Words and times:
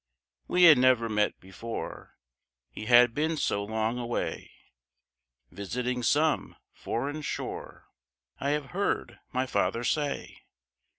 We 0.47 0.63
had 0.63 0.79
never 0.79 1.07
met 1.09 1.39
before, 1.39 2.17
He 2.71 2.87
had 2.87 3.13
been 3.13 3.37
so 3.37 3.63
long 3.63 3.99
away, 3.99 4.49
Visiting 5.51 6.01
some 6.01 6.55
foreign 6.73 7.21
shore, 7.21 7.85
I 8.39 8.49
have 8.49 8.71
heard 8.71 9.19
my 9.31 9.45
father 9.45 9.83
say. 9.83 10.39